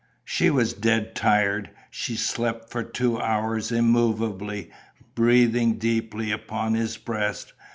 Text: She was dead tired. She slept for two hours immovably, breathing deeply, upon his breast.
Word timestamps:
She 0.25 0.49
was 0.49 0.73
dead 0.73 1.13
tired. 1.13 1.69
She 1.91 2.15
slept 2.15 2.71
for 2.71 2.81
two 2.81 3.19
hours 3.19 3.71
immovably, 3.71 4.71
breathing 5.13 5.77
deeply, 5.77 6.31
upon 6.31 6.73
his 6.73 6.97
breast. 6.97 7.53